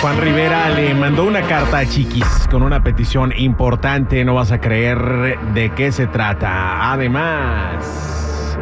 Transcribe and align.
Juan 0.00 0.16
Rivera 0.20 0.70
le 0.70 0.94
mandó 0.94 1.24
una 1.24 1.42
carta 1.42 1.80
a 1.80 1.84
Chiquis 1.84 2.46
con 2.48 2.62
una 2.62 2.84
petición 2.84 3.32
importante, 3.36 4.24
no 4.24 4.34
vas 4.34 4.52
a 4.52 4.60
creer 4.60 5.36
de 5.54 5.70
qué 5.70 5.90
se 5.90 6.06
trata. 6.06 6.92
Además, 6.92 8.56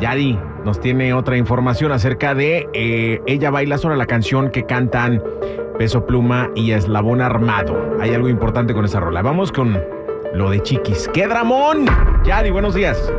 Yari 0.00 0.36
nos 0.64 0.80
tiene 0.80 1.14
otra 1.14 1.36
información 1.36 1.92
acerca 1.92 2.34
de 2.34 2.68
eh, 2.72 3.20
Ella 3.26 3.52
baila 3.52 3.78
sobre 3.78 3.96
la 3.96 4.06
canción 4.06 4.50
que 4.50 4.64
cantan 4.64 5.22
Peso 5.78 6.04
Pluma 6.04 6.50
y 6.56 6.72
Eslabón 6.72 7.20
Armado. 7.20 7.96
Hay 8.00 8.12
algo 8.12 8.28
importante 8.28 8.74
con 8.74 8.84
esa 8.84 8.98
rola. 8.98 9.22
Vamos 9.22 9.52
con 9.52 9.80
lo 10.34 10.50
de 10.50 10.60
Chiquis. 10.62 11.08
¡Qué 11.14 11.28
dramón! 11.28 11.86
Yari, 12.24 12.50
buenos 12.50 12.74
días. 12.74 13.12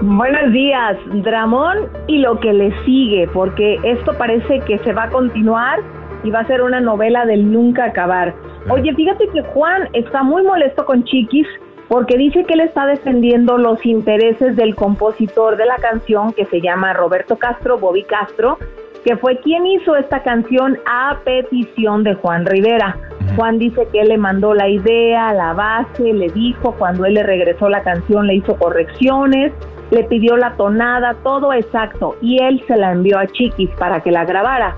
Buenos 0.00 0.52
días, 0.52 0.96
Dramón 1.24 1.88
y 2.06 2.18
lo 2.18 2.38
que 2.38 2.52
le 2.52 2.72
sigue, 2.84 3.28
porque 3.32 3.80
esto 3.82 4.16
parece 4.16 4.60
que 4.60 4.78
se 4.78 4.92
va 4.92 5.04
a 5.04 5.10
continuar 5.10 5.80
y 6.24 6.30
va 6.30 6.40
a 6.40 6.46
ser 6.46 6.62
una 6.62 6.80
novela 6.80 7.26
del 7.26 7.50
nunca 7.50 7.84
acabar. 7.84 8.34
Oye, 8.68 8.94
fíjate 8.94 9.28
que 9.28 9.42
Juan 9.42 9.88
está 9.92 10.22
muy 10.22 10.42
molesto 10.42 10.84
con 10.84 11.04
Chiquis 11.04 11.46
porque 11.88 12.18
dice 12.18 12.44
que 12.44 12.54
él 12.54 12.60
está 12.60 12.86
defendiendo 12.86 13.56
los 13.56 13.84
intereses 13.86 14.54
del 14.56 14.74
compositor 14.74 15.56
de 15.56 15.64
la 15.64 15.76
canción 15.76 16.32
que 16.32 16.44
se 16.46 16.60
llama 16.60 16.92
Roberto 16.92 17.36
Castro, 17.36 17.78
Bobby 17.78 18.04
Castro, 18.04 18.58
que 19.04 19.16
fue 19.16 19.38
quien 19.38 19.66
hizo 19.66 19.96
esta 19.96 20.22
canción 20.22 20.78
a 20.86 21.18
petición 21.24 22.04
de 22.04 22.14
Juan 22.14 22.44
Rivera. 22.44 22.96
Juan 23.36 23.58
dice 23.58 23.86
que 23.90 24.00
él 24.00 24.08
le 24.08 24.18
mandó 24.18 24.52
la 24.52 24.68
idea, 24.68 25.32
la 25.32 25.54
base, 25.54 26.12
le 26.12 26.28
dijo, 26.28 26.72
cuando 26.72 27.06
él 27.06 27.14
le 27.14 27.22
regresó 27.22 27.68
la 27.68 27.82
canción 27.82 28.26
le 28.26 28.34
hizo 28.34 28.56
correcciones, 28.56 29.52
le 29.90 30.04
pidió 30.04 30.36
la 30.36 30.52
tonada, 30.56 31.14
todo 31.22 31.52
exacto, 31.52 32.16
y 32.20 32.42
él 32.42 32.62
se 32.66 32.76
la 32.76 32.92
envió 32.92 33.18
a 33.18 33.26
Chiquis 33.26 33.70
para 33.78 34.00
que 34.00 34.10
la 34.10 34.24
grabara. 34.24 34.74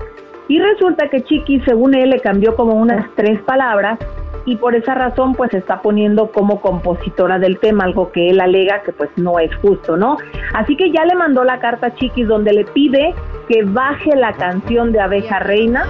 Y 0.51 0.59
resulta 0.59 1.07
que 1.07 1.23
Chiquis, 1.23 1.63
según 1.63 1.95
él, 1.95 2.09
le 2.09 2.19
cambió 2.19 2.57
como 2.57 2.73
unas 2.73 3.09
tres 3.15 3.41
palabras 3.43 3.97
y 4.43 4.57
por 4.57 4.75
esa 4.75 4.93
razón 4.93 5.33
pues 5.33 5.49
se 5.51 5.59
está 5.59 5.81
poniendo 5.81 6.29
como 6.33 6.59
compositora 6.59 7.39
del 7.39 7.57
tema, 7.57 7.85
algo 7.85 8.11
que 8.11 8.31
él 8.31 8.41
alega 8.41 8.81
que 8.83 8.91
pues 8.91 9.09
no 9.15 9.39
es 9.39 9.55
justo, 9.61 9.95
¿no? 9.95 10.17
Así 10.53 10.75
que 10.75 10.91
ya 10.91 11.05
le 11.05 11.15
mandó 11.15 11.45
la 11.45 11.61
carta 11.61 11.87
a 11.87 11.93
Chiquis 11.95 12.27
donde 12.27 12.51
le 12.51 12.65
pide 12.65 13.15
que 13.47 13.63
baje 13.63 14.13
la 14.13 14.33
canción 14.33 14.91
de 14.91 14.99
Abeja 14.99 15.39
Reina, 15.39 15.85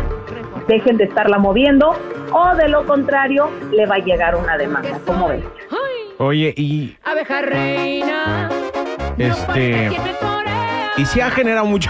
dejen 0.68 0.98
de 0.98 1.06
estarla 1.06 1.40
moviendo 1.40 1.96
o 2.32 2.56
de 2.56 2.68
lo 2.70 2.86
contrario 2.86 3.50
le 3.72 3.88
va 3.88 3.96
a 3.96 4.00
llegar 4.00 4.36
una 4.36 4.60
demanda, 4.60 5.00
¿cómo 5.08 5.30
ves? 5.30 5.44
Oye, 6.20 6.54
y 6.56 6.96
Abeja 7.04 7.42
reina. 7.42 8.48
este. 9.18 9.90
Y 10.98 11.06
si 11.06 11.20
ha 11.20 11.32
generado 11.32 11.66
mucho. 11.66 11.90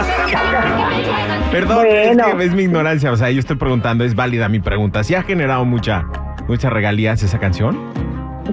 Perdón, 1.52 1.78
Bueno. 1.86 2.24
es, 2.28 2.34
que 2.34 2.44
es 2.44 2.54
mi 2.54 2.62
ignorancia. 2.62 3.10
O 3.12 3.16
sea, 3.16 3.30
yo 3.30 3.40
estoy 3.40 3.56
preguntando, 3.56 4.04
es 4.04 4.14
válida 4.14 4.48
mi 4.48 4.60
pregunta. 4.60 5.02
¿Si 5.04 5.14
ha 5.14 5.22
generado 5.22 5.64
mucha, 5.64 6.04
muchas 6.48 6.72
regalías 6.72 7.22
esa 7.22 7.38
canción? 7.38 7.76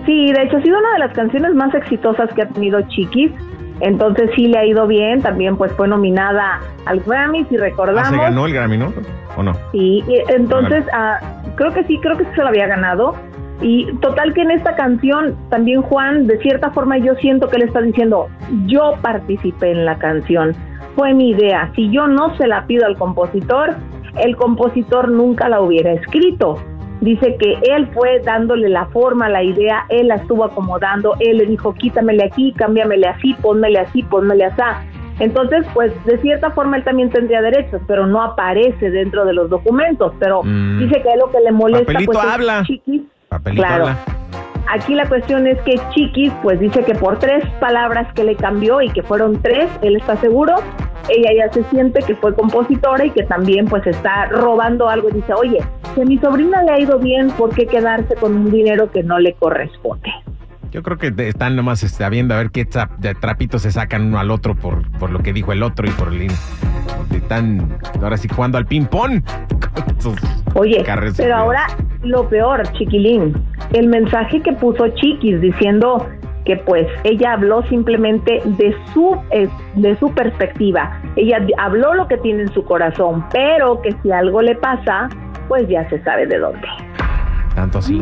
Sí, 0.05 0.31
de 0.31 0.43
hecho 0.43 0.57
ha 0.57 0.61
sido 0.61 0.77
una 0.77 0.93
de 0.93 0.99
las 0.99 1.13
canciones 1.13 1.53
más 1.53 1.73
exitosas 1.73 2.29
que 2.33 2.41
ha 2.43 2.47
tenido 2.47 2.81
Chiquis. 2.89 3.31
Entonces 3.79 4.31
sí 4.35 4.47
le 4.47 4.57
ha 4.57 4.65
ido 4.65 4.87
bien, 4.87 5.21
también 5.21 5.55
pues 5.55 5.71
fue 5.73 5.87
nominada 5.87 6.59
al 6.85 6.99
Grammy, 7.01 7.45
si 7.45 7.57
Ah, 7.57 7.61
recordamos. 7.61 8.09
¿Se 8.09 8.17
ganó 8.17 8.47
el 8.47 8.53
Grammy, 8.53 8.77
no? 8.77 8.91
¿O 9.35 9.43
no? 9.43 9.53
Sí, 9.71 10.03
y 10.07 10.19
entonces 10.29 10.83
ah, 10.93 11.19
creo 11.55 11.71
que 11.73 11.83
sí, 11.83 11.99
creo 12.01 12.17
que 12.17 12.23
sí 12.23 12.29
se 12.35 12.41
lo 12.41 12.47
había 12.47 12.65
ganado. 12.65 13.15
Y 13.61 13.91
total 14.01 14.33
que 14.33 14.41
en 14.41 14.51
esta 14.51 14.75
canción 14.75 15.35
también 15.49 15.81
Juan, 15.81 16.27
de 16.27 16.37
cierta 16.39 16.71
forma 16.71 16.97
yo 16.97 17.15
siento 17.15 17.49
que 17.49 17.57
le 17.57 17.65
está 17.65 17.81
diciendo, 17.81 18.27
yo 18.67 18.93
participé 19.01 19.71
en 19.71 19.85
la 19.85 19.97
canción, 19.97 20.53
fue 20.95 21.13
mi 21.13 21.31
idea, 21.31 21.71
si 21.75 21.89
yo 21.91 22.07
no 22.07 22.35
se 22.37 22.47
la 22.47 22.65
pido 22.67 22.85
al 22.85 22.97
compositor, 22.97 23.75
el 24.19 24.35
compositor 24.35 25.09
nunca 25.09 25.49
la 25.49 25.61
hubiera 25.61 25.93
escrito. 25.93 26.55
Dice 27.01 27.35
que 27.37 27.59
él 27.71 27.87
fue 27.93 28.19
dándole 28.25 28.69
la 28.69 28.87
forma, 28.87 29.29
la 29.29 29.43
idea, 29.43 29.85
él 29.89 30.07
la 30.07 30.15
estuvo 30.15 30.43
acomodando, 30.43 31.13
él 31.19 31.37
le 31.37 31.45
dijo, 31.45 31.73
quítamele 31.75 32.23
aquí, 32.25 32.53
cámbiamele 32.53 33.07
así, 33.07 33.35
pónmele 33.35 33.79
así, 33.79 34.01
pónmele 34.01 34.45
así. 34.45 34.63
Entonces, 35.19 35.65
pues 35.73 35.91
de 36.05 36.17
cierta 36.19 36.51
forma 36.51 36.77
él 36.77 36.83
también 36.83 37.09
tendría 37.09 37.41
derechos, 37.41 37.81
pero 37.87 38.07
no 38.07 38.21
aparece 38.21 38.89
dentro 38.89 39.25
de 39.25 39.33
los 39.33 39.49
documentos. 39.49 40.13
Pero 40.19 40.41
Mm. 40.43 40.79
dice 40.79 41.01
que 41.01 41.09
es 41.09 41.19
lo 41.19 41.31
que 41.31 41.39
le 41.39 41.51
molesta. 41.51 41.85
Papelito 41.85 42.11
pues, 42.13 42.25
es 42.25 42.31
habla. 42.31 42.63
Chiquis. 42.63 43.01
Papelito 43.29 43.63
Claro. 43.63 43.87
habla. 43.87 43.97
Aquí 44.69 44.95
la 44.95 45.07
cuestión 45.07 45.47
es 45.47 45.57
que 45.61 45.79
Chiquis, 45.93 46.31
pues 46.43 46.59
dice 46.59 46.83
que 46.83 46.93
por 46.93 47.19
tres 47.19 47.43
palabras 47.59 48.11
que 48.13 48.23
le 48.25 48.35
cambió 48.35 48.81
y 48.81 48.89
que 48.89 49.01
fueron 49.01 49.41
tres, 49.41 49.69
él 49.81 49.95
está 49.95 50.17
seguro, 50.17 50.55
ella 51.07 51.29
ya 51.47 51.53
se 51.53 51.63
siente 51.69 52.01
que 52.01 52.15
fue 52.15 52.35
compositora 52.35 53.05
y 53.05 53.11
que 53.11 53.23
también 53.23 53.65
pues 53.65 53.87
está 53.87 54.25
robando 54.25 54.89
algo 54.89 55.07
y 55.09 55.13
dice, 55.13 55.33
oye, 55.33 55.59
si 55.95 56.01
a 56.01 56.05
mi 56.05 56.17
sobrina 56.17 56.63
le 56.63 56.71
ha 56.71 56.79
ido 56.79 56.99
bien, 56.99 57.29
¿por 57.31 57.51
qué 57.55 57.65
quedarse 57.65 58.15
con 58.15 58.35
un 58.35 58.51
dinero 58.51 58.91
que 58.91 59.03
no 59.03 59.19
le 59.19 59.33
corresponde? 59.35 60.11
Yo 60.71 60.83
creo 60.83 60.97
que 60.97 61.13
están 61.29 61.55
nomás 61.55 61.81
este, 61.83 62.07
viendo 62.09 62.33
a 62.33 62.37
ver 62.37 62.51
qué 62.51 62.65
trapitos 62.65 63.61
se 63.61 63.71
sacan 63.71 64.07
uno 64.07 64.19
al 64.19 64.31
otro 64.31 64.53
por, 64.53 64.91
por 64.99 65.11
lo 65.11 65.19
que 65.19 65.31
dijo 65.31 65.53
el 65.53 65.63
otro 65.63 65.87
y 65.87 65.91
por 65.91 66.09
el. 66.09 66.27
Están 67.15 67.79
ahora 68.01 68.17
sí 68.17 68.27
jugando 68.27 68.57
al 68.57 68.65
ping-pong. 68.65 69.23
Oye, 70.55 70.83
pero 71.15 71.35
ahora 71.35 71.67
lo 72.03 72.27
peor, 72.29 72.63
chiquilín, 72.73 73.33
el 73.73 73.87
mensaje 73.87 74.41
que 74.41 74.53
puso 74.53 74.87
Chiquis 74.89 75.39
diciendo 75.41 76.07
que 76.45 76.55
pues 76.55 76.87
ella 77.03 77.33
habló 77.33 77.61
simplemente 77.63 78.41
de 78.45 78.73
su 78.93 79.17
de 79.75 79.95
su 79.97 80.13
perspectiva. 80.13 81.01
Ella 81.17 81.45
habló 81.57 81.93
lo 81.93 82.07
que 82.07 82.17
tiene 82.17 82.43
en 82.43 82.53
su 82.53 82.63
corazón, 82.63 83.25
pero 83.33 83.81
que 83.81 83.91
si 84.01 84.11
algo 84.11 84.41
le 84.41 84.55
pasa, 84.55 85.09
pues 85.49 85.67
ya 85.67 85.87
se 85.89 86.01
sabe 86.03 86.25
de 86.25 86.39
dónde. 86.39 86.67
Tanto 87.57 87.79
así. 87.79 87.99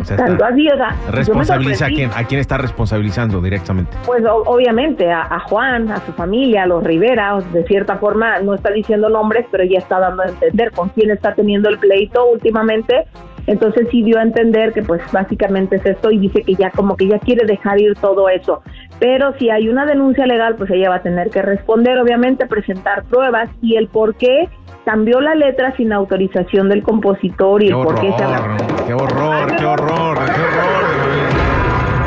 O 0.00 0.04
sea, 0.06 0.16
Tanto 0.16 0.42
así, 0.42 0.66
o 0.66 0.74
sea, 0.74 0.96
Responsabiliza 1.10 1.84
a 1.84 1.88
quién, 1.90 2.10
a 2.16 2.24
quién 2.24 2.40
está 2.40 2.56
responsabilizando 2.56 3.42
directamente. 3.42 3.94
Pues 4.06 4.24
o- 4.24 4.42
obviamente 4.46 5.12
a, 5.12 5.20
a 5.20 5.38
Juan, 5.40 5.90
a 5.92 5.98
su 6.06 6.12
familia, 6.14 6.62
a 6.62 6.66
los 6.66 6.82
Rivera, 6.82 7.38
de 7.52 7.62
cierta 7.64 7.96
forma 7.98 8.38
no 8.40 8.54
está 8.54 8.70
diciendo 8.70 9.10
nombres, 9.10 9.44
pero 9.50 9.64
ya 9.64 9.76
está 9.80 9.98
dando 10.00 10.22
a 10.22 10.28
entender 10.28 10.70
con 10.72 10.88
quién 10.88 11.10
está 11.10 11.34
teniendo 11.34 11.68
el 11.68 11.76
pleito 11.78 12.24
últimamente. 12.32 13.04
Entonces 13.46 13.86
sí 13.90 14.02
dio 14.02 14.18
a 14.18 14.22
entender 14.22 14.72
que 14.72 14.82
pues 14.82 15.02
básicamente 15.12 15.76
es 15.76 15.84
esto 15.84 16.10
y 16.10 16.18
dice 16.18 16.42
que 16.42 16.54
ya 16.54 16.70
como 16.70 16.96
que 16.96 17.06
ya 17.06 17.18
quiere 17.18 17.44
dejar 17.44 17.78
ir 17.78 17.94
todo 17.96 18.30
eso. 18.30 18.62
Pero 18.98 19.34
si 19.38 19.50
hay 19.50 19.68
una 19.68 19.84
denuncia 19.84 20.24
legal, 20.24 20.54
pues 20.56 20.70
ella 20.70 20.88
va 20.88 20.96
a 20.96 21.02
tener 21.02 21.28
que 21.28 21.42
responder, 21.42 21.98
obviamente, 21.98 22.46
presentar 22.46 23.04
pruebas 23.04 23.50
y 23.60 23.76
el 23.76 23.88
por 23.88 24.14
qué 24.14 24.48
cambió 24.90 25.20
la 25.20 25.36
letra 25.36 25.72
sin 25.76 25.92
autorización 25.92 26.68
del 26.68 26.82
compositor 26.82 27.62
y 27.62 27.66
Qué 27.66 27.72
el 27.72 27.78
por 27.78 28.00
qué 28.00 28.12
se 28.12 28.24
horror, 28.24 28.56
qué 28.86 28.94
horror, 28.94 29.56
qué 29.56 29.64
horror, 29.64 30.18
qué 30.18 30.40
horror. 30.40 30.88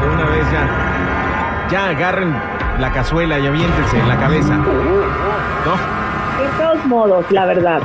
De 0.02 0.10
una 0.14 0.26
vez 0.26 0.52
ya. 0.52 1.68
Ya 1.72 1.90
agarren 1.92 2.36
la 2.82 2.92
cazuela 2.92 3.40
y 3.40 3.48
aviéntense 3.48 3.98
en 3.98 4.10
la 4.10 4.18
cabeza. 4.18 4.58
¿No? 4.58 4.64
De 6.44 6.50
todos 6.62 6.86
modos, 6.86 7.26
la 7.32 7.46
verdad. 7.46 7.84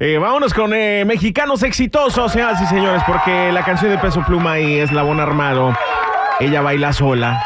Eh, 0.00 0.16
vámonos 0.16 0.54
con 0.54 0.72
eh, 0.72 1.04
mexicanos 1.04 1.62
exitosos, 1.62 2.32
señoras 2.32 2.62
y 2.62 2.66
señores, 2.66 3.02
porque 3.06 3.52
la 3.52 3.62
canción 3.62 3.90
de 3.90 3.98
Peso 3.98 4.24
Pluma 4.26 4.58
y 4.58 4.78
Eslabón 4.78 5.20
Armado, 5.20 5.74
ella 6.40 6.62
baila 6.62 6.94
sola, 6.94 7.42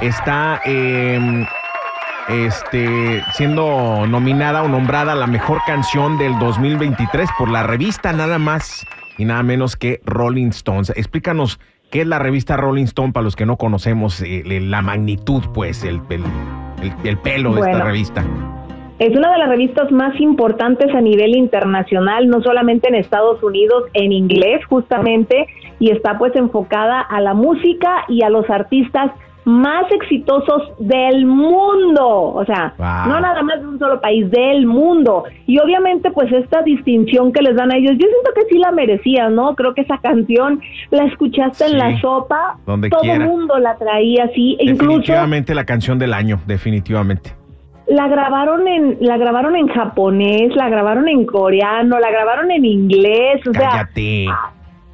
está 0.00 0.60
eh, 0.64 1.46
este, 2.28 3.22
siendo 3.32 4.06
nominada 4.06 4.62
o 4.62 4.68
nombrada 4.68 5.14
la 5.14 5.26
mejor 5.26 5.58
canción 5.66 6.18
del 6.18 6.38
2023 6.38 7.28
por 7.38 7.50
la 7.50 7.62
revista 7.62 8.12
nada 8.12 8.38
más 8.38 8.86
y 9.16 9.24
nada 9.24 9.42
menos 9.42 9.76
que 9.76 10.00
Rolling 10.04 10.48
Stones. 10.48 10.90
Explícanos 10.90 11.58
qué 11.90 12.02
es 12.02 12.06
la 12.06 12.18
revista 12.18 12.56
Rolling 12.56 12.84
Stone 12.84 13.12
para 13.12 13.24
los 13.24 13.34
que 13.34 13.46
no 13.46 13.56
conocemos 13.56 14.20
eh, 14.22 14.42
la 14.62 14.82
magnitud, 14.82 15.42
pues, 15.54 15.84
el, 15.84 16.00
el, 16.10 16.22
el- 16.82 16.92
el 17.08 17.18
pelo 17.18 17.54
de 17.54 17.60
esta 17.62 17.82
revista. 17.84 18.24
Es 19.00 19.16
una 19.16 19.30
de 19.32 19.38
las 19.38 19.48
revistas 19.48 19.90
más 19.92 20.18
importantes 20.20 20.92
a 20.94 21.00
nivel 21.00 21.36
internacional, 21.36 22.28
no 22.28 22.42
solamente 22.42 22.88
en 22.88 22.96
Estados 22.96 23.40
Unidos, 23.44 23.84
en 23.94 24.10
inglés 24.12 24.64
justamente, 24.66 25.46
y 25.78 25.90
está 25.92 26.18
pues 26.18 26.34
enfocada 26.34 27.00
a 27.00 27.20
la 27.20 27.32
música 27.32 28.04
y 28.08 28.22
a 28.22 28.28
los 28.28 28.50
artistas 28.50 29.12
más 29.48 29.90
exitosos 29.90 30.62
del 30.78 31.24
mundo, 31.26 32.06
o 32.06 32.44
sea, 32.44 32.74
Wow. 32.78 33.12
no 33.14 33.20
nada 33.20 33.42
más 33.42 33.60
de 33.60 33.66
un 33.66 33.78
solo 33.78 34.00
país, 34.00 34.30
del 34.30 34.66
mundo. 34.66 35.24
Y 35.46 35.58
obviamente 35.58 36.10
pues 36.10 36.30
esta 36.32 36.62
distinción 36.62 37.32
que 37.32 37.40
les 37.42 37.56
dan 37.56 37.72
a 37.72 37.76
ellos, 37.76 37.92
yo 37.92 38.06
siento 38.06 38.30
que 38.34 38.42
sí 38.50 38.58
la 38.58 38.70
merecía, 38.72 39.28
¿no? 39.30 39.54
Creo 39.54 39.74
que 39.74 39.80
esa 39.80 39.98
canción 39.98 40.60
la 40.90 41.04
escuchaste 41.06 41.64
Sí, 41.66 41.72
en 41.72 41.78
la 41.78 42.00
sopa, 42.00 42.58
donde 42.66 42.90
todo 42.90 43.02
el 43.04 43.20
mundo 43.20 43.58
la 43.58 43.76
traía 43.76 44.24
así, 44.24 44.56
e 44.60 44.64
incluso 44.66 44.88
Definitivamente 44.98 45.54
la 45.54 45.64
canción 45.64 45.98
del 45.98 46.12
año, 46.12 46.38
definitivamente. 46.46 47.32
la 47.88 48.06
grabaron 48.06 48.68
en 48.68 48.98
la 49.00 49.16
grabaron 49.16 49.56
en 49.56 49.66
japonés, 49.68 50.54
la 50.54 50.68
grabaron 50.68 51.08
en 51.08 51.24
coreano, 51.24 51.98
la 51.98 52.10
grabaron 52.10 52.50
en 52.50 52.64
inglés, 52.66 53.40
o 53.48 53.52
sea, 53.54 53.88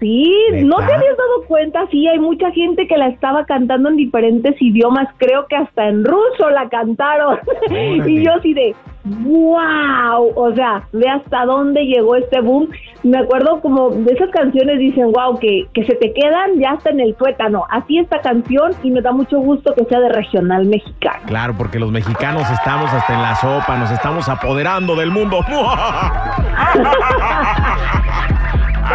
Sí, 0.01 0.29
no 0.65 0.77
te 0.77 0.93
habías 0.93 1.17
dado 1.17 1.45
cuenta, 1.47 1.87
sí, 1.91 2.07
hay 2.07 2.19
mucha 2.19 2.51
gente 2.51 2.87
que 2.87 2.99
la 2.99 3.09
estaba 3.09 3.47
cantando 3.47 3.89
en 3.89 3.97
diferentes 3.97 4.61
idiomas, 4.61 5.09
creo 5.19 5.47
que 5.47 5.57
hasta 5.57 5.89
en 5.89 6.05
ruso 6.05 6.51
la 6.51 6.69
cantaron. 6.69 7.39
Órale. 7.71 8.11
y 8.11 8.25
yo 8.25 8.33
sí 8.43 8.55
de 8.55 8.75
wow, 9.05 10.33
o 10.35 10.55
sea, 10.55 10.83
ve 10.93 11.09
hasta 11.09 11.45
dónde 11.45 11.85
llegó 11.85 12.17
este 12.17 12.41
boom. 12.41 12.69
Me 13.03 13.19
acuerdo 13.19 13.61
como 13.61 13.91
de 13.91 14.15
esas 14.15 14.31
canciones 14.31 14.79
dicen, 14.79 15.13
wow, 15.13 15.39
que, 15.39 15.67
que 15.75 15.85
se 15.85 15.95
te 15.97 16.13
quedan 16.15 16.59
ya 16.59 16.73
hasta 16.73 16.91
en 16.91 17.01
el 17.01 17.15
tuétano. 17.15 17.67
Así 17.71 17.99
esta 17.99 18.21
canción 18.23 18.73
y 18.83 18.91
me 18.91 19.03
da 19.03 19.13
mucho 19.13 19.39
gusto 19.41 19.75
que 19.75 19.85
sea 19.85 20.01
de 20.01 20.09
regional 20.09 20.65
mexicano. 20.67 21.21
Claro, 21.27 21.55
porque 21.57 21.79
los 21.79 21.91
mexicanos 21.91 22.51
estamos 22.51 22.93
hasta 22.93 23.15
en 23.15 23.23
la 23.23 23.35
sopa, 23.37 23.77
nos 23.77 23.91
estamos 23.91 24.29
apoderando 24.29 24.97
del 24.97 25.11
mundo. 25.11 25.41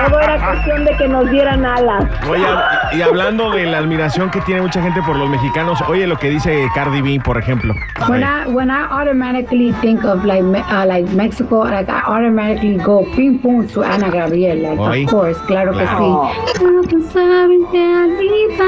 Todo 0.07 0.19
era 0.21 0.37
cuestión 0.45 0.85
de 0.85 0.95
que 0.97 1.07
nos 1.07 1.29
dieran 1.29 1.65
alas. 1.65 2.05
Oye, 2.29 2.45
y 2.93 3.01
hablando 3.01 3.51
de 3.51 3.65
la 3.65 3.79
admiración 3.79 4.29
que 4.31 4.39
tiene 4.41 4.61
mucha 4.61 4.81
gente 4.81 5.01
por 5.03 5.15
los 5.15 5.29
mexicanos, 5.29 5.79
oye 5.87 6.07
lo 6.07 6.17
que 6.17 6.29
dice 6.29 6.67
Cardi 6.73 7.01
B, 7.01 7.19
por 7.23 7.37
ejemplo. 7.37 7.73
When 8.07 8.23
Oye. 8.23 8.25
I 8.25 8.47
when 8.49 8.69
I 8.69 8.85
automatically 8.89 9.73
think 9.81 10.03
of 10.05 10.23
like 10.25 10.43
Me- 10.43 10.59
uh, 10.61 10.85
like 10.85 11.07
Mexico, 11.15 11.63
like 11.65 11.89
I 11.89 12.01
automatically 12.05 12.77
go 12.77 13.05
ping 13.15 13.39
pong 13.39 13.67
to 13.73 13.83
Ana 13.83 14.09
Gabriel, 14.09 14.61
like 14.61 14.79
Oy. 14.79 15.03
of 15.05 15.11
course, 15.11 15.37
claro 15.47 15.73
que 15.73 15.83
Claro. 15.83 16.29
sí. 16.53 16.65
Que 16.89 17.01
saben 17.11 17.65
de 17.71 17.83
arriba, 17.93 18.65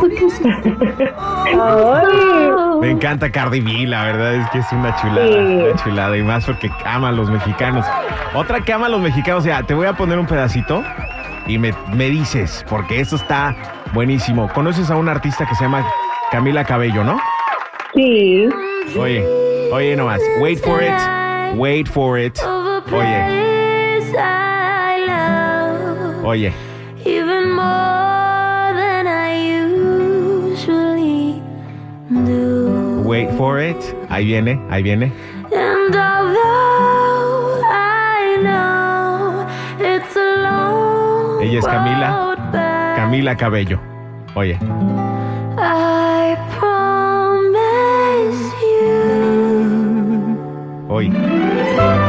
Me 2.80 2.90
encanta 2.90 3.30
Cardi 3.30 3.60
B, 3.60 3.86
la 3.86 4.04
verdad 4.04 4.34
es 4.34 4.48
que 4.50 4.58
es 4.58 4.66
una 4.72 4.94
chulada, 4.96 5.26
Sí. 5.26 5.34
una 5.56 5.74
chulada 5.82 6.16
y 6.16 6.22
más 6.22 6.44
porque 6.44 6.70
ama 6.84 7.08
a 7.08 7.12
los 7.12 7.30
mexicanos. 7.30 7.84
Otra 8.34 8.60
que 8.60 8.72
ama 8.72 8.86
a 8.86 8.88
los 8.88 9.00
mexicanos, 9.00 9.40
o 9.40 9.44
sea, 9.44 9.62
te 9.64 9.74
voy 9.74 9.86
a 9.86 9.94
poner 9.94 10.18
un 10.18 10.26
pedacito 10.26 10.82
y 11.46 11.58
me, 11.58 11.72
me 11.92 12.08
dices, 12.10 12.64
porque 12.68 13.00
esto 13.00 13.16
está 13.16 13.54
buenísimo. 13.92 14.48
¿Conoces 14.52 14.90
a 14.90 14.96
una 14.96 15.12
artista 15.12 15.46
que 15.46 15.54
se 15.54 15.64
llama 15.64 15.84
Camila 16.30 16.64
Cabello, 16.64 17.02
no? 17.04 17.18
Sí. 17.94 18.48
Oye, 18.98 19.24
oye 19.72 19.96
nomás, 19.96 20.20
wait 20.40 20.58
for 20.62 20.82
it, 20.82 20.92
wait 21.56 21.88
for 21.88 22.18
it. 22.18 22.38
Oye, 22.92 23.24
oye, 26.22 26.52
wait 33.08 33.30
for 33.38 33.58
it. 33.58 33.76
Ahí 34.10 34.26
viene, 34.26 34.60
ahí 34.70 34.82
viene. 34.82 35.10
And 35.50 35.96
although 35.96 37.62
I 37.64 38.36
know 38.42 39.46
it's 39.80 40.14
a 40.14 40.36
long 40.42 41.42
Ella 41.42 41.58
es 41.58 41.66
Camila. 41.66 42.36
Camila 42.96 43.34
Cabello. 43.36 43.80
Oye, 44.34 44.58
I 45.56 46.36
promise 46.58 48.52
you. 48.62 48.88
oye. 50.90 52.07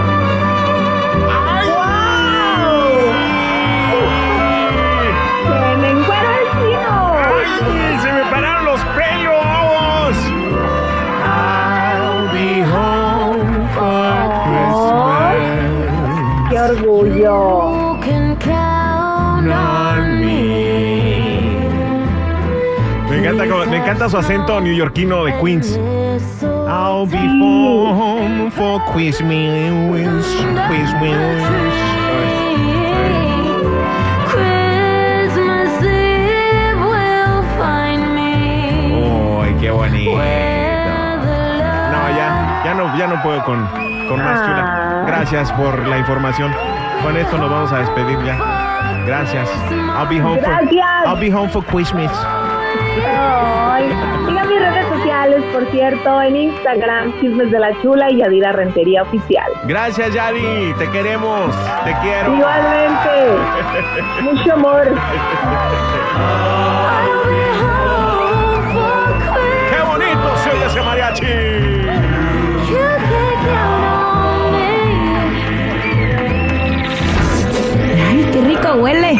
Encanta, 23.45 23.65
me 23.69 23.77
encanta 23.77 24.09
su 24.09 24.17
acento 24.17 24.59
neoyorquino 24.61 25.25
de 25.25 25.33
Queens. 25.39 25.79
I'll 26.67 27.07
be 27.07 27.17
home 27.17 28.51
for 28.51 28.79
Christmas. 28.93 30.25
Christmas. 30.67 31.43
Christmas 34.27 35.83
Eve 35.83 36.75
will 36.79 37.43
find 37.57 38.13
me. 38.13 39.41
Ay, 39.41 39.55
qué 39.59 39.71
bonito. 39.71 40.11
No, 40.11 42.09
ya, 42.15 42.61
ya 42.65 42.73
no, 42.75 42.97
ya 42.97 43.07
no 43.07 43.21
puedo 43.23 43.43
con, 43.43 43.65
con 44.07 44.17
más 44.23 44.45
chula. 44.45 44.63
Ah. 44.65 45.03
Gracias 45.07 45.51
por 45.53 45.87
la 45.87 45.97
información. 45.97 46.53
Con 47.03 47.17
esto 47.17 47.37
nos 47.37 47.49
vamos 47.49 47.71
a 47.71 47.79
despedir 47.79 48.19
ya. 48.23 48.37
Gracias. 49.05 49.49
I'll 49.71 50.07
be 50.07 50.19
home 50.19 50.39
for 50.39 50.49
Gracias. 50.49 51.07
I'll 51.07 51.19
be 51.19 51.31
home 51.31 51.49
for 51.49 51.63
Christmas. 51.63 52.11
Ay, 53.05 53.89
sigan 54.27 54.47
mis 54.49 54.59
redes 54.59 54.85
sociales, 54.87 55.43
por 55.53 55.65
cierto, 55.71 56.21
en 56.21 56.35
Instagram, 56.35 57.19
Chismes 57.19 57.51
de 57.51 57.59
la 57.59 57.81
Chula 57.81 58.09
y 58.11 58.17
Yadira 58.17 58.51
Rentería 58.51 59.03
Oficial. 59.03 59.51
Gracias, 59.65 60.13
Yadi. 60.13 60.73
Te 60.77 60.89
queremos. 60.91 61.55
Te 61.85 61.95
quiero. 62.01 62.33
Igualmente, 62.35 63.37
mucho 64.21 64.53
amor. 64.53 64.87
¡Qué 69.69 69.81
bonito 69.83 70.37
se 70.43 70.49
oye 70.51 70.65
ese 70.65 70.81
mariachi! 70.81 71.25
Ay, 78.07 78.29
qué 78.31 78.41
rico 78.41 78.73
huele 78.75 79.18